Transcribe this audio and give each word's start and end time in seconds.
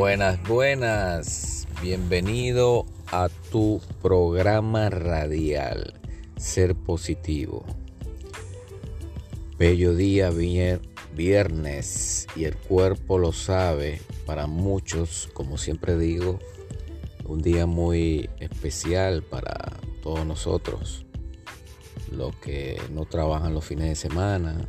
Buenas, 0.00 0.42
buenas. 0.48 1.68
Bienvenido 1.82 2.86
a 3.12 3.28
tu 3.52 3.82
programa 4.00 4.88
radial, 4.88 6.00
Ser 6.38 6.74
Positivo. 6.74 7.66
Bello 9.58 9.94
día, 9.94 10.30
viernes, 11.14 12.26
y 12.34 12.44
el 12.44 12.56
cuerpo 12.56 13.18
lo 13.18 13.32
sabe. 13.32 14.00
Para 14.24 14.46
muchos, 14.46 15.28
como 15.34 15.58
siempre 15.58 15.98
digo, 15.98 16.38
un 17.26 17.42
día 17.42 17.66
muy 17.66 18.30
especial 18.38 19.22
para 19.22 19.76
todos 20.02 20.24
nosotros, 20.24 21.04
los 22.10 22.34
que 22.36 22.80
no 22.90 23.04
trabajan 23.04 23.52
los 23.52 23.66
fines 23.66 23.90
de 23.90 23.96
semana. 23.96 24.66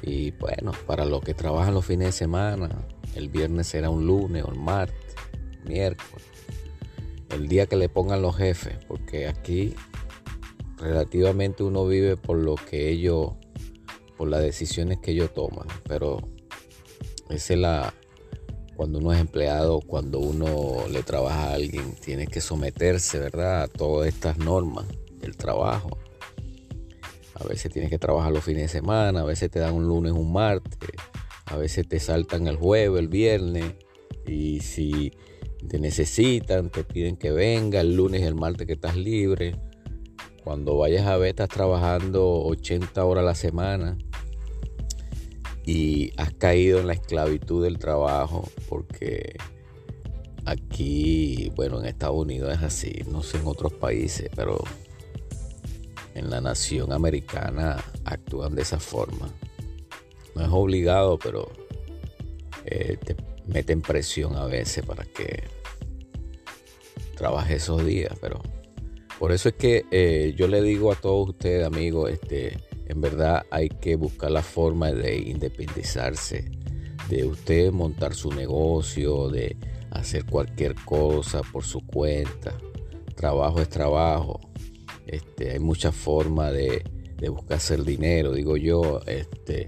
Y 0.00 0.30
bueno, 0.30 0.72
para 0.86 1.04
los 1.04 1.20
que 1.20 1.34
trabajan 1.34 1.74
los 1.74 1.84
fines 1.84 2.06
de 2.06 2.12
semana, 2.12 2.88
el 3.14 3.28
viernes 3.28 3.68
será 3.68 3.90
un 3.90 4.06
lunes 4.06 4.44
o 4.44 4.50
el 4.50 4.58
martes, 4.58 5.14
miércoles. 5.64 6.26
El 7.30 7.48
día 7.48 7.66
que 7.66 7.76
le 7.76 7.88
pongan 7.88 8.22
los 8.22 8.36
jefes, 8.36 8.76
porque 8.88 9.28
aquí 9.28 9.74
relativamente 10.78 11.62
uno 11.62 11.86
vive 11.86 12.16
por 12.16 12.38
lo 12.38 12.56
que 12.56 12.88
ellos, 12.88 13.32
por 14.16 14.28
las 14.28 14.42
decisiones 14.42 14.98
que 14.98 15.12
ellos 15.12 15.32
toman. 15.32 15.66
Pero 15.86 16.18
es 17.28 17.50
la, 17.50 17.94
cuando 18.76 18.98
uno 18.98 19.12
es 19.12 19.20
empleado, 19.20 19.80
cuando 19.80 20.18
uno 20.18 20.88
le 20.90 21.02
trabaja 21.02 21.50
a 21.50 21.54
alguien, 21.54 21.94
tiene 22.00 22.26
que 22.26 22.40
someterse, 22.40 23.18
¿verdad? 23.18 23.62
A 23.62 23.68
todas 23.68 24.08
estas 24.08 24.38
normas 24.38 24.86
del 25.20 25.36
trabajo. 25.36 25.98
A 27.34 27.44
veces 27.44 27.72
tienes 27.72 27.90
que 27.90 27.98
trabajar 27.98 28.32
los 28.32 28.44
fines 28.44 28.62
de 28.62 28.68
semana, 28.68 29.20
a 29.20 29.24
veces 29.24 29.50
te 29.50 29.58
dan 29.58 29.74
un 29.74 29.86
lunes, 29.86 30.12
un 30.12 30.32
martes, 30.32 30.76
a 31.50 31.56
veces 31.56 31.86
te 31.88 31.98
saltan 31.98 32.46
el 32.46 32.56
jueves, 32.56 33.00
el 33.00 33.08
viernes. 33.08 33.74
Y 34.26 34.60
si 34.60 35.12
te 35.68 35.80
necesitan, 35.80 36.70
te 36.70 36.84
piden 36.84 37.16
que 37.16 37.32
venga 37.32 37.80
el 37.80 37.96
lunes, 37.96 38.22
el 38.22 38.36
martes 38.36 38.66
que 38.66 38.74
estás 38.74 38.96
libre. 38.96 39.56
Cuando 40.44 40.78
vayas 40.78 41.06
a 41.06 41.16
ver, 41.16 41.30
estás 41.30 41.48
trabajando 41.48 42.44
80 42.44 43.04
horas 43.04 43.22
a 43.22 43.26
la 43.26 43.34
semana 43.34 43.98
y 45.66 46.12
has 46.16 46.32
caído 46.34 46.78
en 46.78 46.86
la 46.86 46.94
esclavitud 46.94 47.62
del 47.62 47.78
trabajo 47.78 48.48
porque 48.68 49.36
aquí, 50.46 51.52
bueno, 51.56 51.80
en 51.80 51.86
Estados 51.86 52.16
Unidos 52.16 52.54
es 52.54 52.62
así, 52.62 52.92
no 53.10 53.22
sé 53.22 53.38
en 53.38 53.46
otros 53.46 53.74
países, 53.74 54.30
pero 54.34 54.62
en 56.14 56.30
la 56.30 56.40
nación 56.40 56.92
americana 56.92 57.76
actúan 58.04 58.54
de 58.54 58.62
esa 58.62 58.78
forma 58.78 59.30
no 60.34 60.42
es 60.42 60.48
obligado, 60.50 61.18
pero 61.18 61.50
eh, 62.64 62.96
te 63.04 63.16
meten 63.46 63.82
presión 63.82 64.36
a 64.36 64.46
veces 64.46 64.84
para 64.84 65.04
que 65.04 65.44
trabaje 67.16 67.56
esos 67.56 67.84
días. 67.84 68.16
Pero 68.20 68.40
por 69.18 69.32
eso 69.32 69.50
es 69.50 69.54
que 69.56 69.84
eh, 69.90 70.34
yo 70.36 70.48
le 70.48 70.62
digo 70.62 70.92
a 70.92 70.96
todos 70.96 71.30
ustedes, 71.30 71.66
amigos, 71.66 72.10
este, 72.10 72.58
en 72.86 73.00
verdad 73.00 73.44
hay 73.50 73.68
que 73.68 73.96
buscar 73.96 74.30
la 74.30 74.42
forma 74.42 74.92
de 74.92 75.18
independizarse, 75.18 76.50
de 77.08 77.24
usted 77.24 77.72
montar 77.72 78.14
su 78.14 78.32
negocio, 78.32 79.28
de 79.28 79.56
hacer 79.90 80.24
cualquier 80.24 80.74
cosa 80.74 81.42
por 81.52 81.64
su 81.64 81.86
cuenta. 81.86 82.56
Trabajo 83.14 83.60
es 83.60 83.68
trabajo. 83.68 84.40
Este, 85.06 85.50
hay 85.50 85.58
muchas 85.58 85.94
formas 85.94 86.52
de, 86.52 86.84
de 87.16 87.28
buscar 87.28 87.58
hacer 87.58 87.84
dinero, 87.84 88.32
digo 88.32 88.56
yo. 88.56 89.00
Este, 89.06 89.66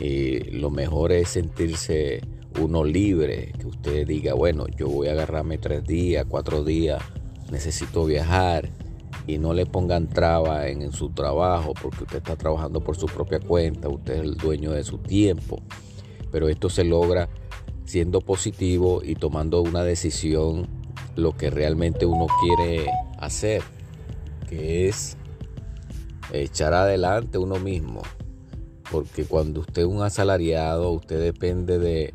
y 0.00 0.38
lo 0.50 0.70
mejor 0.70 1.12
es 1.12 1.30
sentirse 1.30 2.20
uno 2.60 2.84
libre, 2.84 3.52
que 3.58 3.66
usted 3.66 4.06
diga, 4.06 4.34
bueno, 4.34 4.66
yo 4.76 4.88
voy 4.88 5.08
a 5.08 5.12
agarrarme 5.12 5.58
tres 5.58 5.84
días, 5.84 6.26
cuatro 6.28 6.64
días, 6.64 7.02
necesito 7.50 8.04
viajar 8.04 8.70
y 9.26 9.38
no 9.38 9.52
le 9.52 9.66
pongan 9.66 10.08
traba 10.08 10.68
en, 10.68 10.82
en, 10.82 10.92
su 10.92 11.10
trabajo 11.10 11.74
porque 11.80 12.04
usted 12.04 12.18
está 12.18 12.36
trabajando 12.36 12.80
por 12.80 12.96
su 12.96 13.06
propia 13.06 13.40
cuenta, 13.40 13.88
usted 13.88 14.14
es 14.14 14.20
el 14.20 14.36
dueño 14.36 14.72
de 14.72 14.84
su 14.84 14.98
tiempo. 14.98 15.62
Pero 16.30 16.48
esto 16.48 16.68
se 16.68 16.84
logra 16.84 17.28
siendo 17.84 18.20
positivo 18.20 19.00
y 19.02 19.14
tomando 19.14 19.62
una 19.62 19.82
decisión 19.82 20.68
lo 21.16 21.36
que 21.36 21.50
realmente 21.50 22.06
uno 22.06 22.26
quiere 22.40 22.86
hacer, 23.18 23.62
que 24.48 24.88
es 24.88 25.16
echar 26.32 26.74
adelante 26.74 27.38
uno 27.38 27.56
mismo, 27.58 28.02
porque 28.90 29.24
cuando 29.24 29.60
usted 29.60 29.82
es 29.82 29.88
un 29.88 30.02
asalariado, 30.02 30.90
usted 30.92 31.20
depende 31.20 31.78
de, 31.78 32.12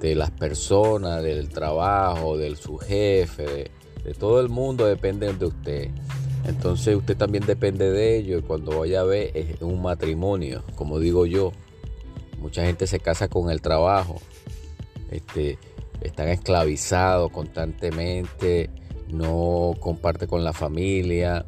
de 0.00 0.14
las 0.14 0.30
personas, 0.30 1.22
del 1.22 1.48
trabajo, 1.48 2.36
de 2.36 2.56
su 2.56 2.78
jefe, 2.78 3.70
de, 4.04 4.14
todo 4.18 4.40
el 4.40 4.48
mundo 4.48 4.86
depende 4.86 5.32
de 5.32 5.46
usted. 5.46 5.90
Entonces 6.46 6.96
usted 6.96 7.16
también 7.16 7.44
depende 7.46 7.90
de 7.90 8.16
ello 8.16 8.38
y 8.38 8.42
cuando 8.42 8.78
vaya 8.78 9.00
a 9.00 9.04
ver 9.04 9.30
es 9.34 9.60
un 9.60 9.82
matrimonio, 9.82 10.64
como 10.74 10.98
digo 10.98 11.26
yo. 11.26 11.52
Mucha 12.38 12.64
gente 12.64 12.86
se 12.86 13.00
casa 13.00 13.28
con 13.28 13.50
el 13.50 13.60
trabajo, 13.60 14.16
este, 15.10 15.58
están 16.00 16.28
esclavizados 16.28 17.30
constantemente, 17.30 18.70
no 19.08 19.74
comparte 19.78 20.26
con 20.26 20.42
la 20.42 20.54
familia, 20.54 21.44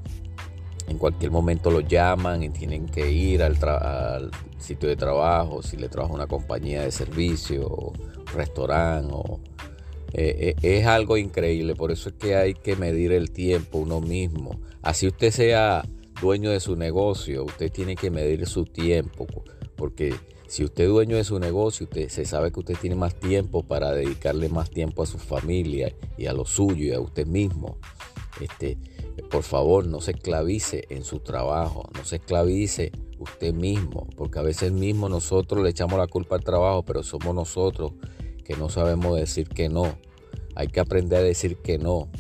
en 0.89 0.99
cualquier 0.99 1.31
momento 1.31 1.71
lo 1.71 1.81
llaman 1.81 2.43
y 2.43 2.51
tienen 2.51 2.87
que 2.87 3.11
ir 3.11 3.43
al, 3.43 4.31
sitio 4.59 4.89
de 4.89 4.97
trabajo, 4.97 5.63
si 5.63 5.77
le 5.77 5.89
trabaja 5.89 6.15
una 6.15 6.27
compañía 6.27 6.83
de 6.83 6.93
servicio, 6.93 7.67
o 7.67 7.93
restaurante, 8.35 9.13
o, 9.13 9.41
eh, 10.13 10.55
eh, 10.63 10.79
es 10.81 10.87
algo 10.87 11.17
increíble, 11.17 11.75
por 11.75 11.91
eso 11.91 12.11
es 12.11 12.15
que 12.17 12.37
hay 12.37 12.55
que 12.55 12.77
medir 12.77 13.13
el 13.13 13.31
tiempo 13.31 13.79
uno 13.79 14.01
mismo. 14.01 14.61
Así 14.83 15.07
usted 15.07 15.31
sea 15.31 15.83
dueño 16.21 16.51
de 16.51 16.61
su 16.61 16.77
negocio, 16.77 17.45
usted 17.45 17.73
tiene 17.73 17.97
que 17.97 18.11
medir 18.11 18.47
su 18.47 18.65
tiempo, 18.65 19.27
porque 19.77 20.15
si 20.47 20.65
usted 20.65 20.85
es 20.85 20.91
dueño 20.91 21.17
de 21.17 21.25
su 21.25 21.39
negocio, 21.39 21.85
usted 21.85 22.09
se 22.11 22.27
sabe 22.27 22.53
que 22.53 22.61
usted 22.61 22.77
tiene 22.79 22.95
más 22.95 23.19
tiempo 23.19 23.63
para 23.63 23.91
dedicarle 23.93 24.51
más 24.51 24.71
tiempo 24.71 25.03
a 25.03 25.07
su 25.07 25.19
familia 25.19 25.95
y 26.19 26.27
a 26.27 26.35
lo 26.35 26.45
suyo 26.45 26.85
y 26.85 26.93
a 26.93 27.01
usted 27.01 27.27
mismo. 27.27 27.79
Este, 28.39 28.77
por 29.31 29.43
favor, 29.43 29.87
no 29.87 30.01
se 30.01 30.13
esclavice 30.13 30.85
en 30.91 31.05
su 31.05 31.21
trabajo, 31.21 31.89
no 31.97 32.05
se 32.05 32.17
esclavice 32.17 32.93
usted 33.19 33.55
mismo, 33.55 34.07
porque 34.17 34.39
a 34.39 34.43
veces 34.43 34.73
mismo 34.73 35.09
nosotros 35.09 35.63
le 35.63 35.71
echamos 35.71 35.99
la 35.99 36.07
culpa 36.07 36.37
al 36.37 36.45
trabajo, 36.45 36.83
pero 36.85 37.03
somos 37.03 37.35
nosotros 37.35 37.93
que 38.45 38.57
no 38.57 38.69
sabemos 38.69 39.17
decir 39.19 39.49
que 39.49 39.69
no. 39.69 39.97
Hay 40.55 40.69
que 40.69 40.81
aprender 40.81 41.21
a 41.21 41.23
decir 41.23 41.57
que 41.57 41.79
no, 41.79 42.11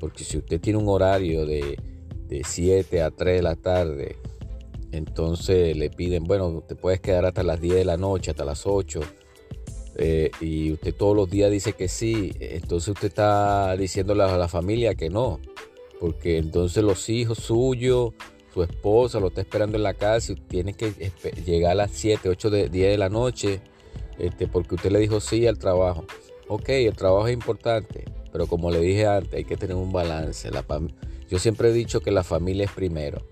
porque 0.00 0.24
si 0.24 0.38
usted 0.38 0.60
tiene 0.60 0.78
un 0.78 0.88
horario 0.88 1.46
de, 1.46 1.78
de 2.26 2.42
7 2.44 3.02
a 3.02 3.10
3 3.10 3.36
de 3.36 3.42
la 3.42 3.56
tarde, 3.56 4.16
entonces 4.92 5.76
le 5.76 5.90
piden, 5.90 6.24
bueno, 6.24 6.64
te 6.66 6.74
puedes 6.74 7.00
quedar 7.00 7.26
hasta 7.26 7.42
las 7.42 7.60
10 7.60 7.76
de 7.76 7.84
la 7.84 7.96
noche, 7.96 8.30
hasta 8.30 8.44
las 8.44 8.66
8, 8.66 9.00
eh, 9.98 10.30
y 10.40 10.72
usted 10.72 10.94
todos 10.94 11.16
los 11.16 11.30
días 11.30 11.50
dice 11.50 11.74
que 11.74 11.88
sí, 11.88 12.32
entonces 12.40 12.88
usted 12.88 13.08
está 13.08 13.76
diciéndole 13.76 14.24
a 14.24 14.36
la 14.36 14.48
familia 14.48 14.94
que 14.94 15.10
no 15.10 15.40
porque 16.00 16.38
entonces 16.38 16.82
los 16.82 17.08
hijos 17.08 17.38
suyos, 17.38 18.12
su 18.52 18.62
esposa 18.62 19.20
lo 19.20 19.28
está 19.28 19.40
esperando 19.40 19.76
en 19.76 19.82
la 19.82 19.94
casa 19.94 20.32
y 20.32 20.36
tiene 20.36 20.74
que 20.74 20.92
llegar 21.44 21.72
a 21.72 21.74
las 21.74 21.90
7, 21.92 22.28
8, 22.28 22.50
de, 22.50 22.68
10 22.68 22.90
de 22.92 22.98
la 22.98 23.08
noche, 23.08 23.60
este, 24.18 24.46
porque 24.46 24.76
usted 24.76 24.90
le 24.90 24.98
dijo 24.98 25.20
sí 25.20 25.46
al 25.46 25.58
trabajo. 25.58 26.04
Ok, 26.48 26.68
el 26.70 26.96
trabajo 26.96 27.26
es 27.28 27.34
importante, 27.34 28.04
pero 28.32 28.46
como 28.46 28.70
le 28.70 28.80
dije 28.80 29.06
antes, 29.06 29.34
hay 29.34 29.44
que 29.44 29.56
tener 29.56 29.76
un 29.76 29.92
balance. 29.92 30.50
La, 30.50 30.64
yo 31.28 31.38
siempre 31.38 31.70
he 31.70 31.72
dicho 31.72 32.00
que 32.00 32.10
la 32.10 32.22
familia 32.22 32.64
es 32.64 32.72
primero. 32.72 33.22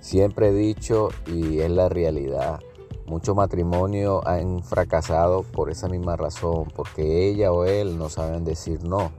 Siempre 0.00 0.48
he 0.48 0.52
dicho 0.52 1.08
y 1.26 1.60
es 1.60 1.70
la 1.70 1.88
realidad. 1.88 2.60
Muchos 3.06 3.36
matrimonios 3.36 4.24
han 4.26 4.62
fracasado 4.64 5.44
por 5.44 5.70
esa 5.70 5.88
misma 5.88 6.16
razón, 6.16 6.66
porque 6.74 7.28
ella 7.28 7.52
o 7.52 7.64
él 7.64 7.96
no 7.96 8.08
saben 8.08 8.44
decir 8.44 8.82
no 8.82 9.12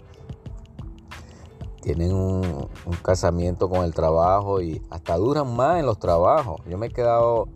tienen 1.88 2.14
un, 2.14 2.68
casamiento 3.02 3.70
con 3.70 3.86
el 3.86 3.94
trabajo 3.94 4.62
y 4.62 4.82
hasta 4.90 5.16
duran 5.16 5.56
más 5.56 5.80
en 5.80 5.86
los 5.86 5.98
trabajos. 5.98 6.60
Yo 6.70 6.78
me 6.78 6.88
he 6.88 6.90
quedado, 6.90 7.48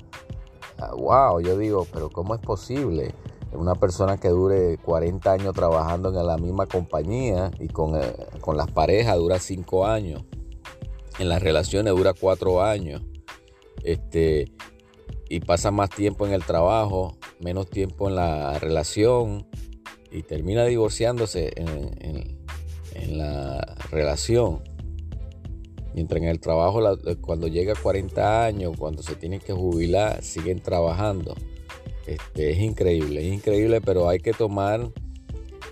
wow, 0.96 1.12
ah, 1.12 1.42
yo 1.44 1.58
digo, 1.58 1.86
pero 1.92 2.10
¿cómo 2.10 2.34
es 2.34 2.40
posible? 2.40 3.14
Una 3.52 3.76
persona 3.76 4.16
que 4.16 4.30
dure 4.30 4.78
40 4.78 5.34
años 5.34 5.54
trabajando 5.54 6.18
en 6.18 6.26
la 6.26 6.38
misma 6.38 6.66
compañía 6.66 7.52
y 7.60 7.68
con, 7.68 8.02
eh, 8.02 8.16
con 8.40 8.56
las 8.56 8.72
parejas 8.72 9.18
dura 9.18 9.38
5 9.38 9.86
años. 9.86 10.24
En 11.20 11.28
las 11.28 11.42
relaciones 11.42 11.94
dura 11.94 12.14
4 12.14 12.64
años. 12.64 13.02
Este, 13.84 14.54
y 15.28 15.42
pasa 15.42 15.72
más 15.72 15.90
tiempo 15.90 16.26
en 16.26 16.32
el 16.32 16.46
trabajo, 16.46 17.18
menos 17.42 17.70
tiempo 17.70 18.08
en 18.08 18.16
la 18.16 18.58
relación 18.60 19.46
y 20.10 20.24
termina 20.24 20.64
divorciándose 20.64 21.52
en, 21.58 21.68
en 22.00 22.41
en 22.96 23.18
la 23.18 23.76
relación. 23.90 24.62
Mientras 25.94 26.22
en 26.22 26.28
el 26.28 26.40
trabajo, 26.40 26.82
cuando 27.20 27.48
llega 27.48 27.74
a 27.74 27.76
40 27.76 28.46
años, 28.46 28.74
cuando 28.78 29.04
se 29.04 29.16
tienen 29.16 29.40
que 29.40 29.54
jubilar, 29.54 30.24
siguen 30.24 30.62
trabajando. 30.62 31.36
Este, 32.08 32.52
es 32.52 32.60
increíble, 32.60 33.28
es 33.28 33.34
increíble, 33.34 33.82
pero 33.82 34.08
hay 34.08 34.20
que 34.20 34.34
tomar 34.34 34.92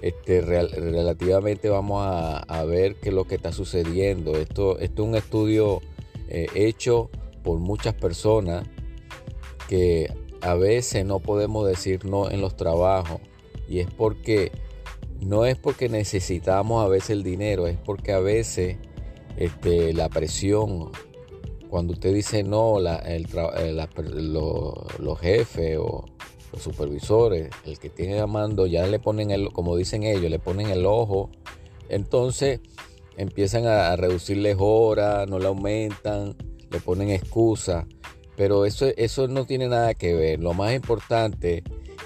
este, 0.02 0.42
relativamente 0.42 1.70
vamos 1.70 2.02
a, 2.06 2.64
ver 2.64 2.96
qué 2.96 3.10
es 3.10 3.16
lo 3.16 3.26
que 3.26 3.36
está 3.36 3.52
sucediendo. 3.52 4.36
Esto, 4.36 4.80
esto 4.80 5.04
es 5.04 5.10
un 5.10 5.16
estudio 5.16 5.82
eh, 6.30 6.48
hecho 6.56 7.10
por 7.44 7.60
muchas 7.60 7.94
personas 7.96 8.66
que 9.68 10.14
a 10.42 10.54
veces 10.56 11.06
no 11.06 11.20
podemos 11.20 11.68
decir 11.68 12.06
no 12.06 12.30
en 12.30 12.42
los 12.42 12.56
trabajos 12.56 13.20
y 13.68 13.80
es 13.80 13.88
porque 13.92 14.52
no 15.22 15.46
es 15.46 15.58
porque 15.58 15.90
necesitamos 15.90 16.84
a 16.84 16.88
veces 16.88 17.12
el 17.12 17.24
dinero, 17.24 17.68
es 17.68 17.78
porque 17.78 18.14
a 18.14 18.20
veces 18.20 18.78
este, 19.38 19.94
la 19.94 20.10
presión, 20.10 20.92
cuando 21.70 21.94
usted 21.94 22.14
dice 22.14 22.44
no, 22.44 22.80
el, 22.80 23.28
eh, 23.58 23.88
los 25.00 25.20
jefes 25.20 25.78
o 25.78 26.06
los 26.52 26.62
supervisores, 26.62 27.50
el 27.66 27.80
que 27.80 27.90
tiene 27.90 28.20
a 28.20 28.28
mando, 28.28 28.66
ya 28.66 28.88
le 28.88 29.00
ponen 29.00 29.32
el, 29.32 29.52
como 29.52 29.76
dicen 29.76 30.04
ellos, 30.04 30.30
le 30.30 30.40
ponen 30.40 30.70
el 30.70 30.86
ojo. 30.86 31.30
Entonces 31.90 32.62
empiezan 33.18 33.66
a, 33.66 33.96
reducirles 33.96 34.56
horas, 34.60 35.28
no 35.28 35.40
le 35.40 35.48
aumentan, 35.48 36.36
le 36.72 36.80
ponen 36.80 37.10
excusas. 37.10 37.86
Pero 38.36 38.66
eso, 38.66 38.88
eso 38.96 39.28
no 39.28 39.46
tiene 39.46 39.68
nada 39.68 39.94
que 39.94 40.14
ver. 40.14 40.40
Lo 40.40 40.54
más 40.54 40.74
importante 40.74 41.62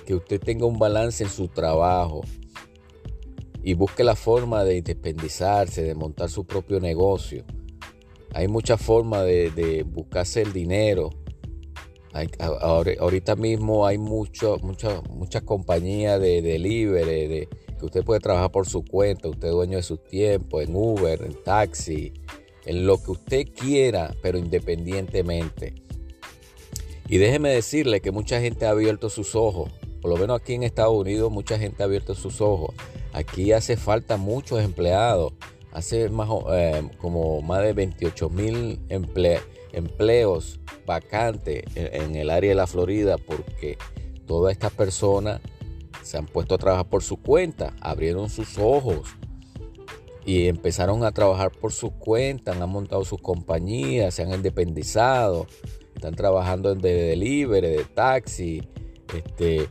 que 0.06 0.16
usted 0.16 0.40
tenga 0.40 0.66
un 0.66 0.80
balance 0.80 1.24
en 1.24 1.30
su 1.30 1.48
trabajo 1.48 2.22
y 3.64 3.74
busque 3.74 4.04
la 4.04 4.16
forma 4.16 4.64
de 4.64 4.78
independizarse, 4.78 5.84
de 5.84 5.96
montar 5.96 6.30
su 6.30 6.46
propio 6.46 6.80
negocio. 6.80 7.46
Hay 8.34 8.48
muchas 8.48 8.82
formas 8.82 9.26
de, 9.26 9.86
buscarse 9.88 10.42
el 10.42 10.54
dinero 10.54 11.10
ahorita 13.00 13.36
mismo 13.36 13.88
hay 13.88 13.98
muchas 13.98 15.42
compañías 15.46 16.22
de 16.22 16.42
delivery, 16.42 17.28
de, 17.28 17.50
que 17.80 17.86
usted 17.86 18.04
puede 18.04 18.20
trabajar 18.20 18.52
por 18.52 18.68
su 18.68 18.84
cuenta, 18.86 19.30
usted 19.30 19.48
es 19.48 19.54
dueño 19.54 19.78
de 19.78 19.84
su 19.84 19.98
tiempo, 19.98 20.62
en 20.62 20.76
Uber, 20.76 21.24
en 21.24 21.34
taxi, 21.44 22.14
en 22.66 22.86
lo 22.86 23.02
que 23.02 23.12
usted 23.12 23.48
quiera, 23.54 24.16
pero 24.22 24.38
independientemente. 24.38 25.74
Y 27.10 27.18
déjeme 27.18 27.50
decirle 27.50 28.00
que 28.00 28.12
mucha 28.12 28.40
gente 28.40 28.66
ha 28.66 28.70
abierto 28.70 29.10
sus 29.10 29.36
ojos, 29.36 29.72
por 30.02 30.12
lo 30.12 30.18
menos 30.18 30.40
aquí 30.40 30.54
en 30.54 30.64
Estados 30.64 30.96
Unidos 30.96 31.32
mucha 31.32 31.58
gente 31.58 31.84
ha 31.84 31.86
abierto 31.86 32.14
sus 32.14 32.42
ojos. 32.42 32.76
Aquí 33.14 33.52
hace 33.52 33.78
falta 33.78 34.18
muchos 34.18 34.62
empleados, 34.62 35.34
hace 35.72 36.10
eh, 36.52 36.90
como 36.98 37.42
más 37.42 37.62
de 37.62 37.74
28 37.74 38.30
mil 38.30 38.80
empleos 38.90 40.60
vacante 40.86 41.64
en, 41.76 42.16
el 42.16 42.30
área 42.30 42.50
de 42.50 42.56
la 42.56 42.68
Florida 42.68 43.18
porque 43.18 43.78
todas 44.26 44.52
estas 44.52 44.72
personas 44.72 45.42
se 46.02 46.18
han 46.18 46.26
puesto 46.26 46.56
a 46.56 46.58
trabajar 46.58 46.90
por 46.90 47.04
su 47.04 47.18
cuenta, 47.18 47.74
abrieron 47.82 48.30
sus 48.30 48.58
ojos 48.58 49.16
y 50.26 50.48
empezaron 50.48 51.04
a 51.04 51.12
trabajar 51.12 51.52
por 51.52 51.72
su 51.72 51.92
cuenta, 51.92 52.52
han 52.52 52.70
montado 52.70 53.06
sus 53.06 53.22
compañías, 53.22 54.16
se 54.16 54.24
han 54.24 54.34
independizado, 54.34 55.48
están 55.96 56.16
trabajando 56.16 56.72
en 56.72 56.80
de 56.80 56.94
delivery, 56.94 57.68
de 57.68 57.86
taxi, 57.86 58.68
este, 59.14 59.70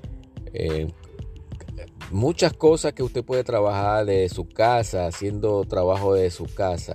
muchas 2.11 2.53
cosas 2.53 2.93
que 2.93 3.03
usted 3.03 3.25
puede 3.25 3.45
trabajar 3.45 4.05
de 4.05 4.29
su 4.29 4.49
casa, 4.49 5.07
haciendo 5.07 5.65
trabajo 5.65 6.15
de 6.15 6.31
su 6.31 6.47
casa. 6.47 6.95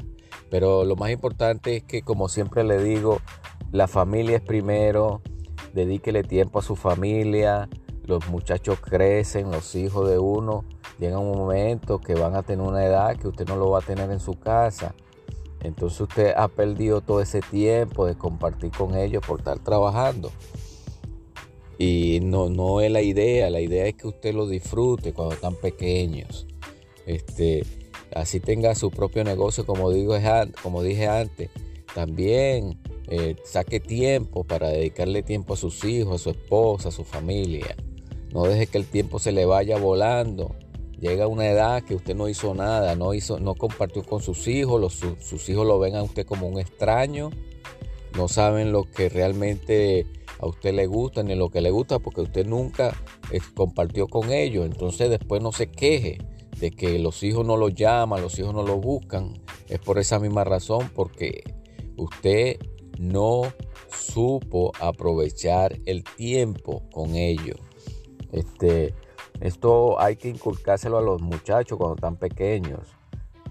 Pero 0.50 0.86
lo 0.86 0.96
más 0.96 1.12
importante 1.12 1.78
es 1.78 1.84
que, 1.84 2.02
como 2.02 2.30
siempre 2.30 2.64
le 2.64 2.82
digo, 2.82 3.20
la 3.72 3.88
familia 3.88 4.38
es 4.38 4.42
primero, 4.42 5.22
dedíquele 5.74 6.24
tiempo 6.24 6.60
a 6.60 6.62
su 6.62 6.76
familia, 6.76 7.70
los 8.04 8.28
muchachos 8.30 8.80
crecen, 8.80 9.52
los 9.52 9.76
hijos 9.76 10.10
de 10.10 10.18
uno, 10.18 10.64
llega 10.98 11.20
un 11.20 11.38
momento 11.38 12.00
que 12.00 12.16
van 12.16 12.36
a 12.36 12.44
tener 12.44 12.66
una 12.66 12.86
edad 12.86 13.18
que 13.18 13.28
usted 13.28 13.48
no 13.48 13.58
lo 13.58 13.70
va 13.70 13.80
a 13.80 13.82
tener 13.82 14.10
en 14.12 14.20
su 14.20 14.40
casa. 14.40 14.96
Entonces 15.62 16.00
usted 16.02 16.34
ha 16.38 16.48
perdido 16.48 17.02
todo 17.02 17.22
ese 17.22 17.42
tiempo 17.42 18.06
de 18.06 18.16
compartir 18.16 18.72
con 18.72 18.96
ellos 18.96 19.24
por 19.26 19.40
estar 19.40 19.60
trabajando. 19.60 20.32
Y 21.78 22.20
no, 22.22 22.50
no 22.50 22.82
es 22.82 22.92
la 22.92 23.02
idea, 23.02 23.50
la 23.50 23.62
idea 23.62 23.86
es 23.86 23.96
que 23.96 24.08
usted 24.08 24.34
lo 24.34 24.48
disfrute 24.48 25.14
cuando 25.14 25.36
están 25.36 25.56
pequeños. 25.56 26.48
Este, 27.06 27.64
así 28.14 28.40
tenga 28.40 28.74
su 28.76 28.90
propio 28.90 29.24
negocio, 29.24 29.66
como, 29.66 29.92
digo, 29.92 30.16
como 30.64 30.82
dije 30.82 31.08
antes. 31.08 31.50
También 31.94 32.80
eh, 33.10 33.36
saque 33.46 33.80
tiempo 33.80 34.44
para 34.44 34.70
dedicarle 34.70 35.24
tiempo 35.24 35.54
a 35.54 35.58
sus 35.58 35.84
hijos, 35.84 36.22
a 36.22 36.24
su 36.24 36.30
esposa, 36.32 36.90
a 36.90 36.92
su 36.92 37.04
familia. 37.04 37.76
No 38.34 38.44
deje 38.44 38.68
que 38.68 38.78
el 38.78 38.86
tiempo 38.86 39.20
se 39.20 39.32
le 39.32 39.46
vaya 39.46 39.78
volando. 39.78 40.56
Llega 41.00 41.28
una 41.28 41.48
edad 41.48 41.84
que 41.84 41.94
usted 41.96 42.16
no 42.16 42.28
hizo 42.28 42.56
nada, 42.56 42.96
no, 42.96 43.14
hizo, 43.14 43.40
no 43.40 43.54
compartió 43.54 44.04
con 44.04 44.22
sus 44.22 44.48
hijos, 44.48 45.00
sus 45.20 45.48
hijos 45.48 45.68
lo 45.68 45.78
ven 45.78 45.96
a 45.96 46.02
usted 46.02 46.26
como 46.26 46.48
un 46.48 46.60
extraño, 46.60 47.30
no 48.16 48.28
saben 48.28 48.72
lo 48.72 48.84
que 48.86 49.08
realmente 49.08 50.08
a 50.40 50.48
usted 50.48 50.74
le 50.74 50.86
gusta 50.88 51.24
ni 51.24 51.36
lo 51.36 51.50
que 51.50 51.62
le 51.62 51.72
gusta 51.72 52.00
porque 52.00 52.22
usted 52.22 52.46
nunca 52.46 52.96
eh, 53.32 53.40
compartió 53.56 54.08
con 54.08 54.32
ellos. 54.32 54.66
Entonces 54.66 55.10
después 55.10 55.42
no 55.42 55.52
se 55.52 55.72
queje 55.72 56.18
de 56.60 56.72
que 56.72 57.00
los 57.00 57.24
hijos 57.24 57.46
no 57.46 57.58
lo 57.58 57.70
llaman, 57.70 58.22
los 58.22 58.38
hijos 58.40 58.54
no 58.54 58.64
lo 58.64 58.78
buscan. 58.78 59.34
Es 59.68 59.80
por 59.80 60.00
esa 60.00 60.20
misma 60.20 60.44
razón 60.44 60.92
porque 60.94 61.44
usted 61.98 62.58
no 63.00 63.44
supo 63.92 64.72
aprovechar 64.80 65.78
el 65.86 66.04
tiempo 66.04 66.84
con 66.92 67.16
ellos. 67.16 67.60
Este, 68.32 68.94
esto 69.40 70.00
hay 70.00 70.16
que 70.16 70.30
inculcárselo 70.30 70.98
a 70.98 71.02
los 71.02 71.22
muchachos 71.22 71.78
cuando 71.78 71.96
están 71.96 72.18
pequeños, 72.18 72.88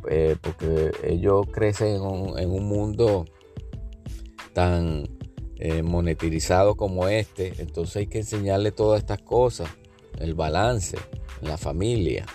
eh, 0.09 0.37
porque 0.41 0.93
ellos 1.05 1.47
crecen 1.53 1.97
en 1.97 2.51
un, 2.51 2.65
mundo 2.69 3.25
tan 4.53 5.05
eh, 5.59 5.83
monetizado 5.83 6.77
como 6.77 7.09
este, 7.09 7.55
entonces 7.59 7.97
hay 7.97 8.07
que 8.09 8.19
enseñarle 8.19 8.73
todas 8.73 9.01
estas 9.01 9.23
cosas, 9.23 9.71
el 10.19 10.35
balance, 10.35 10.99
la 11.41 11.57
familia. 11.57 12.27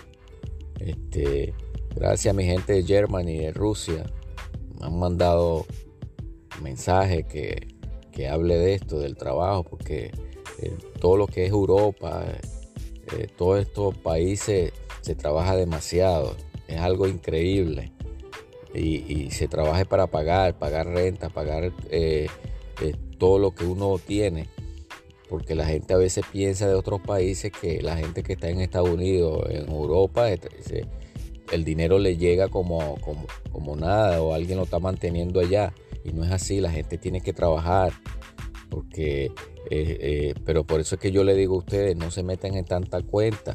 Este, 0.80 1.54
gracias 1.94 2.32
a 2.32 2.36
mi 2.36 2.44
gente 2.44 2.72
de 2.72 2.82
Germany, 2.82 3.38
de 3.38 3.52
Rusia, 3.52 4.04
me 4.80 4.86
han 4.86 4.98
mandado 4.98 5.66
mensaje 6.60 7.22
que, 7.22 7.68
hable 8.28 8.56
de 8.56 8.74
esto, 8.74 8.98
del 8.98 9.16
trabajo, 9.16 9.62
porque 9.62 10.10
eh, 10.60 10.76
todo 11.00 11.16
lo 11.16 11.26
que 11.28 11.44
es 11.44 11.50
Europa, 11.50 12.24
eh, 13.16 13.28
todos 13.36 13.60
estos 13.60 13.96
países 13.98 14.72
se 15.00 15.14
trabaja 15.14 15.56
demasiado, 15.56 16.36
es 16.66 16.80
algo 16.80 17.06
increíble. 17.06 17.92
Y, 18.74 19.30
se 19.30 19.48
trabaja 19.48 19.84
para 19.84 20.06
pagar, 20.06 20.58
pagar 20.58 20.86
renta, 20.86 21.28
pagar 21.28 21.72
todo 23.22 23.38
lo 23.38 23.54
que 23.54 23.64
uno 23.64 24.00
tiene. 24.04 24.48
Porque 25.28 25.54
la 25.54 25.64
gente 25.64 25.94
a 25.94 25.96
veces 25.96 26.24
piensa 26.32 26.66
de 26.66 26.74
otros 26.74 27.00
países 27.00 27.52
que 27.52 27.80
la 27.80 27.96
gente 27.96 28.24
que 28.24 28.32
está 28.32 28.48
en 28.48 28.60
Estados 28.60 28.90
Unidos, 28.90 29.46
en 29.48 29.70
Europa, 29.70 30.28
el 30.28 31.64
dinero 31.64 32.00
le 32.00 32.16
llega 32.16 32.48
como, 32.48 32.96
como, 32.96 33.26
como 33.52 33.76
nada 33.76 34.20
o 34.20 34.34
alguien 34.34 34.58
lo 34.58 34.64
está 34.64 34.80
manteniendo 34.80 35.38
allá. 35.38 35.72
Y 36.04 36.10
no 36.10 36.24
es 36.24 36.32
así, 36.32 36.60
la 36.60 36.72
gente 36.72 36.98
tiene 36.98 37.20
que 37.20 37.32
trabajar. 37.32 37.92
Porque, 38.68 39.26
eh, 39.26 39.30
eh, 39.70 40.34
pero 40.44 40.64
por 40.64 40.80
eso 40.80 40.96
es 40.96 41.00
que 41.00 41.12
yo 41.12 41.22
le 41.22 41.36
digo 41.36 41.54
a 41.54 41.58
ustedes, 41.58 41.96
no 41.96 42.10
se 42.10 42.24
metan 42.24 42.56
en 42.56 42.64
tanta 42.64 43.02
cuenta. 43.02 43.54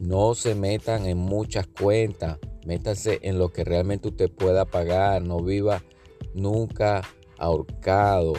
No 0.00 0.34
se 0.34 0.54
metan 0.54 1.04
en 1.04 1.18
muchas 1.18 1.66
cuentas. 1.66 2.38
Métanse 2.64 3.18
en 3.20 3.38
lo 3.38 3.52
que 3.52 3.64
realmente 3.64 4.08
usted 4.08 4.30
pueda 4.30 4.64
pagar. 4.64 5.20
No 5.20 5.40
viva 5.40 5.82
nunca 6.32 7.02
ahorcado. 7.36 8.32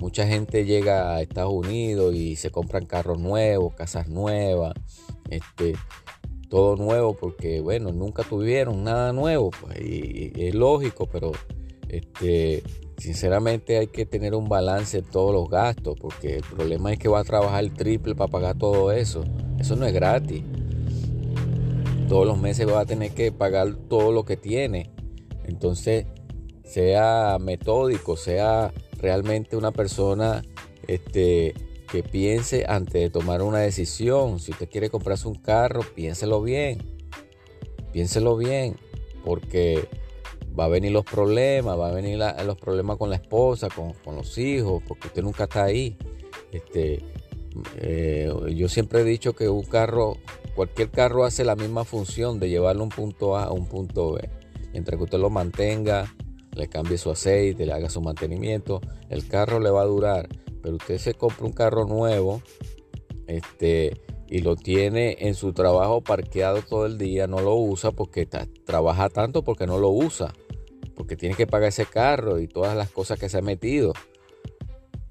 Mucha 0.00 0.26
gente 0.26 0.64
llega 0.64 1.14
a 1.14 1.20
Estados 1.20 1.52
Unidos 1.52 2.14
y 2.14 2.36
se 2.36 2.50
compran 2.50 2.86
carros 2.86 3.18
nuevos, 3.18 3.74
casas 3.74 4.08
nuevas, 4.08 4.72
este, 5.28 5.74
todo 6.48 6.76
nuevo 6.76 7.14
porque, 7.14 7.60
bueno, 7.60 7.92
nunca 7.92 8.22
tuvieron 8.22 8.82
nada 8.82 9.12
nuevo. 9.12 9.50
Pues, 9.50 9.78
y 9.80 10.32
es 10.36 10.54
lógico, 10.54 11.06
pero 11.06 11.32
este, 11.88 12.62
sinceramente 12.96 13.78
hay 13.78 13.88
que 13.88 14.06
tener 14.06 14.34
un 14.34 14.48
balance 14.48 14.98
en 14.98 15.04
todos 15.04 15.34
los 15.34 15.48
gastos, 15.48 15.96
porque 16.00 16.36
el 16.36 16.42
problema 16.42 16.92
es 16.92 16.98
que 16.98 17.08
va 17.08 17.20
a 17.20 17.24
trabajar 17.24 17.68
triple 17.70 18.14
para 18.14 18.30
pagar 18.30 18.58
todo 18.58 18.92
eso. 18.92 19.24
Eso 19.58 19.76
no 19.76 19.86
es 19.86 19.92
gratis. 19.92 20.42
Todos 22.08 22.26
los 22.26 22.38
meses 22.38 22.68
va 22.68 22.80
a 22.80 22.86
tener 22.86 23.12
que 23.12 23.32
pagar 23.32 23.74
todo 23.88 24.12
lo 24.12 24.24
que 24.24 24.36
tiene. 24.36 24.90
Entonces, 25.44 26.06
sea 26.64 27.38
metódico, 27.40 28.16
sea 28.16 28.72
realmente 29.00 29.56
una 29.56 29.72
persona 29.72 30.42
este, 30.86 31.54
que 31.90 32.02
piense 32.02 32.64
antes 32.68 32.94
de 32.94 33.10
tomar 33.10 33.42
una 33.42 33.58
decisión. 33.58 34.38
Si 34.38 34.52
usted 34.52 34.68
quiere 34.68 34.90
comprarse 34.90 35.28
un 35.28 35.36
carro, 35.36 35.80
piénselo 35.94 36.42
bien. 36.42 36.78
Piénselo 37.92 38.36
bien, 38.36 38.76
porque 39.24 39.88
va 40.58 40.66
a 40.66 40.68
venir 40.68 40.92
los 40.92 41.04
problemas, 41.04 41.78
va 41.78 41.88
a 41.88 41.92
venir 41.92 42.18
los 42.18 42.56
problemas 42.56 42.96
con 42.96 43.10
la 43.10 43.16
esposa, 43.16 43.68
con, 43.68 43.94
los 44.14 44.38
hijos, 44.38 44.82
porque 44.86 45.08
usted 45.08 45.22
nunca 45.22 45.44
está 45.44 45.64
ahí. 45.64 45.96
Este, 46.52 47.02
eh, 47.76 48.32
yo 48.54 48.68
siempre 48.68 49.00
he 49.00 49.04
dicho 49.04 49.34
que 49.34 49.48
un 49.48 49.64
carro 49.64 50.16
cualquier 50.54 50.90
carro 50.90 51.24
hace 51.24 51.44
la 51.44 51.56
misma 51.56 51.84
función 51.84 52.38
de 52.38 52.48
llevarlo 52.48 52.82
a 52.82 52.84
un 52.84 52.90
punto 52.90 53.36
A 53.36 53.44
a 53.44 53.52
un 53.52 53.66
punto 53.66 54.12
B. 54.12 54.28
Mientras 54.72 54.98
que 54.98 55.04
usted 55.04 55.18
lo 55.18 55.30
mantenga, 55.30 56.14
le 56.60 56.68
cambie 56.68 56.98
su 56.98 57.10
aceite, 57.10 57.66
le 57.66 57.72
haga 57.72 57.90
su 57.90 58.00
mantenimiento, 58.00 58.80
el 59.08 59.26
carro 59.26 59.58
le 59.58 59.70
va 59.70 59.82
a 59.82 59.86
durar. 59.86 60.28
Pero 60.62 60.76
usted 60.76 60.98
se 60.98 61.14
compra 61.14 61.46
un 61.46 61.52
carro 61.52 61.86
nuevo, 61.86 62.42
este, 63.26 64.00
y 64.28 64.40
lo 64.40 64.56
tiene 64.56 65.16
en 65.20 65.34
su 65.34 65.52
trabajo 65.52 66.02
parqueado 66.02 66.62
todo 66.62 66.86
el 66.86 66.98
día, 66.98 67.26
no 67.26 67.40
lo 67.40 67.56
usa 67.56 67.90
porque 67.92 68.28
trabaja 68.64 69.08
tanto 69.08 69.42
porque 69.42 69.66
no 69.66 69.78
lo 69.78 69.88
usa, 69.88 70.32
porque 70.94 71.16
tiene 71.16 71.34
que 71.34 71.46
pagar 71.46 71.70
ese 71.70 71.86
carro 71.86 72.38
y 72.38 72.46
todas 72.46 72.76
las 72.76 72.90
cosas 72.90 73.18
que 73.18 73.28
se 73.28 73.38
ha 73.38 73.42
metido. 73.42 73.92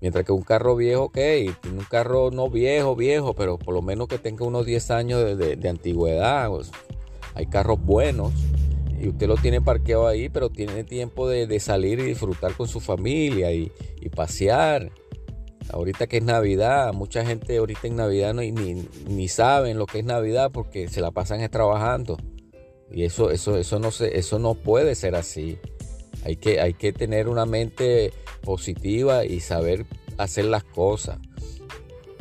Mientras 0.01 0.23
que 0.23 0.31
un 0.31 0.43
carro 0.43 0.77
viejo, 0.77 1.05
ok, 1.05 1.15
tiene 1.15 1.79
un 1.79 1.85
carro 1.89 2.31
no 2.31 2.49
viejo, 2.49 2.95
viejo, 2.95 3.33
pero 3.33 3.57
por 3.57 3.73
lo 3.73 3.81
menos 3.81 4.07
que 4.07 4.17
tenga 4.17 4.45
unos 4.45 4.65
10 4.65 4.91
años 4.91 5.37
de, 5.37 5.69
antigüedad. 5.69 6.49
Pues, 6.49 6.71
hay 7.33 7.47
carros 7.47 7.81
buenos 7.81 8.31
y 8.99 9.07
usted 9.07 9.27
lo 9.27 9.35
tiene 9.35 9.61
parqueado 9.61 10.07
ahí, 10.07 10.29
pero 10.29 10.49
tiene 10.49 10.83
tiempo 10.83 11.27
de, 11.27 11.59
salir 11.59 11.99
y 11.99 12.03
disfrutar 12.03 12.53
con 12.53 12.67
su 12.67 12.79
familia 12.79 13.51
y, 13.53 13.71
pasear. 14.15 14.91
Ahorita 15.71 16.07
que 16.07 16.17
es 16.17 16.23
Navidad, 16.23 16.93
mucha 16.93 17.23
gente 17.25 17.57
ahorita 17.57 17.87
en 17.87 17.95
Navidad 17.95 18.33
no, 18.33 18.41
ni, 18.41 18.87
ni 19.07 19.27
saben 19.27 19.77
lo 19.77 19.85
que 19.85 19.99
es 19.99 20.05
Navidad 20.05 20.51
porque 20.51 20.87
se 20.87 20.99
la 20.99 21.11
pasan 21.11 21.47
trabajando. 21.49 22.17
Y 22.91 23.03
eso, 23.03 23.29
eso, 23.29 23.55
eso, 23.57 23.79
no, 23.79 23.91
se, 23.91 24.17
eso 24.17 24.39
no 24.39 24.55
puede 24.55 24.95
ser 24.95 25.15
así. 25.15 25.59
Hay 26.23 26.35
que, 26.35 26.59
hay 26.59 26.73
que 26.73 26.91
tener 26.91 27.27
una 27.27 27.45
mente 27.45 28.11
positiva 28.41 29.25
y 29.25 29.39
saber 29.39 29.85
hacer 30.17 30.45
las 30.45 30.63
cosas. 30.63 31.19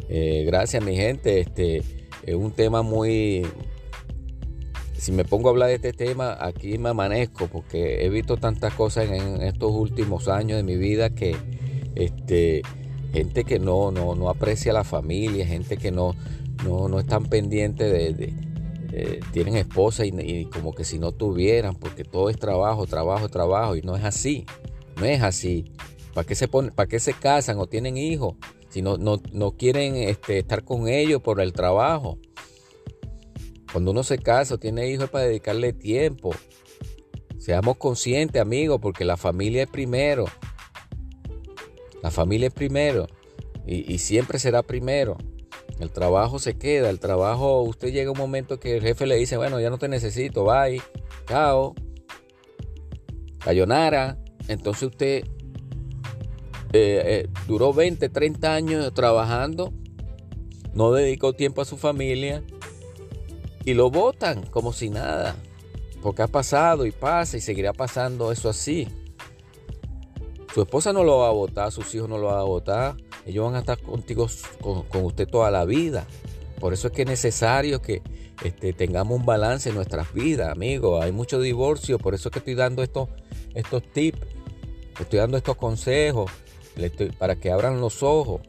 Eh, 0.09 0.45
gracias 0.47 0.85
mi 0.85 0.95
gente. 0.95 1.41
Este 1.41 1.83
es 2.25 2.35
un 2.35 2.53
tema 2.53 2.83
muy... 2.83 3.47
Si 4.99 5.13
me 5.13 5.25
pongo 5.25 5.49
a 5.49 5.53
hablar 5.53 5.69
de 5.69 5.77
este 5.77 5.93
tema, 5.93 6.37
aquí 6.41 6.77
me 6.77 6.89
amanezco 6.89 7.47
porque 7.47 8.05
he 8.05 8.09
visto 8.09 8.37
tantas 8.37 8.75
cosas 8.75 9.09
en, 9.09 9.43
estos 9.43 9.71
últimos 9.73 10.27
años 10.27 10.57
de 10.57 10.65
mi 10.65 10.77
vida 10.77 11.11
que 11.11 11.37
este, 11.95 12.63
gente 13.13 13.45
que 13.45 13.61
no, 13.61 13.93
no, 13.93 14.17
no 14.17 14.29
aprecia 14.29 14.73
la 14.73 14.83
familia, 14.83 15.47
gente 15.47 15.77
que 15.77 15.93
no, 15.93 16.17
no, 16.65 16.89
no 16.89 16.99
están 16.99 17.27
pendientes 17.27 18.17
de, 18.17 18.35
eh, 18.93 19.21
tienen 19.33 19.57
esposa 19.57 20.05
y, 20.05 20.47
como 20.47 20.75
que 20.75 20.83
si 20.83 20.99
no 20.99 21.13
tuvieran, 21.13 21.77
porque 21.77 22.05
todo 22.05 22.31
es 22.31 22.39
trabajo, 22.39 22.87
trabajo, 22.87 23.29
trabajo, 23.29 23.77
y 23.77 23.83
no 23.83 23.97
es 23.97 24.05
así, 24.05 24.47
no 24.97 25.05
es 25.05 25.23
así. 25.23 25.67
¿Para 26.13 26.27
qué 26.27 26.35
se, 26.35 26.49
para 26.49 26.99
se 26.99 27.13
casan 27.13 27.59
o 27.59 27.67
tienen 27.67 27.97
hijos? 27.97 28.35
Si 28.71 28.83
no, 28.83 28.97
no, 28.97 29.53
quieren 29.53 29.97
este, 29.97 30.39
estar 30.39 30.65
con 30.65 30.89
ellos 30.89 31.23
por 31.23 31.41
el 31.41 31.53
trabajo. 31.53 32.19
Cuando 33.73 33.91
uno 33.91 34.03
se 34.03 34.19
casa 34.19 34.55
o 34.55 34.59
tiene 34.59 34.89
hijos 34.89 35.05
es 35.05 35.11
para 35.11 35.25
dedicarle 35.25 35.73
tiempo. 35.73 36.35
Seamos 37.39 37.77
conscientes, 37.77 38.41
amigos, 38.41 38.79
porque 38.81 39.05
la 39.05 39.17
familia 39.17 39.63
es 39.63 39.69
primero. 39.69 40.25
La 42.03 42.11
familia 42.11 42.49
es 42.49 42.55
primero. 42.55 43.07
Y, 43.67 43.99
siempre 43.99 44.39
será 44.39 44.63
primero. 44.63 45.19
El 45.79 45.91
trabajo 45.91 46.39
se 46.39 46.57
queda. 46.57 46.89
El 46.89 46.99
trabajo, 46.99 47.63
usted 47.63 47.93
llega 47.93 48.11
un 48.11 48.19
momento 48.19 48.59
que 48.59 48.77
el 48.77 48.83
jefe 48.83 49.07
le 49.07 49.17
dice, 49.17 49.37
bueno, 49.37 49.61
ya 49.61 49.69
no 49.69 49.79
te 49.79 49.89
necesito, 49.89 50.45
bye, 50.45 50.81
chao. 51.27 51.75
Sayonara. 53.45 54.19
Entonces 54.49 54.85
usted 54.85 55.25
eh, 56.73 57.03
eh, 57.05 57.29
duró 57.47 57.75
20, 57.75 58.09
30 58.09 58.55
años 58.55 58.95
trabajando, 58.95 59.75
no 60.73 60.93
dedicó 60.93 61.35
tiempo 61.35 61.61
a 61.61 61.67
su 61.67 61.77
familia 61.77 62.43
y 63.69 63.75
lo 63.75 63.91
votan 63.91 64.47
como 64.47 64.73
si 64.73 64.89
nada, 64.89 65.37
porque 66.01 66.23
ha 66.23 66.27
pasado 66.27 66.87
y 66.87 66.91
pasa 66.91 67.37
y 67.37 67.43
seguirá 67.43 67.75
pasando 67.75 68.33
eso 68.33 68.49
así. 68.49 68.89
Su 70.55 70.63
esposa 70.63 70.95
no 70.95 71.05
lo 71.05 71.19
va 71.19 71.29
a 71.29 71.33
votar, 71.33 71.71
sus 71.71 71.95
hijos 71.95 72.09
no 72.09 72.17
lo 72.17 72.29
van 72.29 72.39
a 72.39 72.45
votar, 72.45 72.97
ellos 73.27 73.45
van 73.45 73.57
a 73.57 73.59
estar 73.59 73.79
contigo, 73.83 74.27
con, 74.63 75.05
usted 75.05 75.29
toda 75.29 75.51
la 75.51 75.67
vida. 75.67 76.07
Por 76.59 76.73
eso 76.73 76.87
es 76.89 76.95
que 76.95 77.03
es 77.03 77.09
necesario 77.09 77.83
que 77.83 78.01
este, 78.43 78.73
tengamos 78.73 79.21
un 79.21 79.27
balance 79.27 79.69
en 79.69 79.75
nuestras 79.75 80.15
vidas, 80.15 80.51
amigos. 80.51 81.05
Hay 81.05 81.13
mucho 81.13 81.39
divorcio, 81.39 81.99
por 81.99 82.15
eso 82.15 82.31
es 82.31 82.33
que 82.33 82.39
estoy 82.39 82.55
dando 82.55 82.83
estos, 82.83 83.11
estos 83.55 83.83
tips, 83.93 84.19
estoy 84.99 85.19
dando 85.19 85.37
estos 85.37 85.57
consejos 85.57 86.31
para 87.19 87.37
que 87.37 87.53
abran 87.53 87.83
los 87.83 88.03
ojos. 88.03 88.41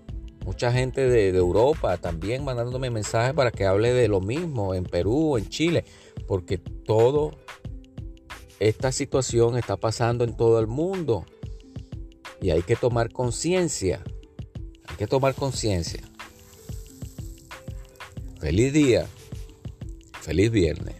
Mucha 0.50 0.72
gente 0.72 1.08
de, 1.08 1.30
Europa 1.30 1.98
también 1.98 2.44
mandándome 2.44 2.90
mensajes 2.90 3.36
para 3.36 3.52
que 3.52 3.68
hable 3.68 3.94
de 3.94 4.08
lo 4.08 4.20
mismo 4.20 4.74
en 4.74 4.84
Perú, 4.84 5.38
en 5.38 5.48
Chile, 5.48 5.86
porque 6.28 6.58
todo 6.58 7.38
esta 8.60 8.92
situación 8.92 9.60
está 9.60 9.78
pasando 9.78 10.24
en 10.24 10.36
todo 10.36 10.60
el 10.60 10.66
mundo 10.66 11.24
y 12.42 12.50
hay 12.50 12.64
que 12.64 12.76
tomar 12.76 13.12
conciencia. 13.12 14.02
Hay 14.88 14.96
que 14.96 15.06
tomar 15.06 15.36
conciencia. 15.36 16.02
Feliz 18.40 18.74
día. 18.74 19.06
Feliz 20.20 20.50
viernes. 20.50 20.96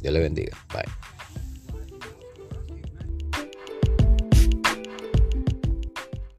Dios 0.00 0.12
le 0.12 0.18
bendiga. 0.18 0.58
Bye. 0.74 1.01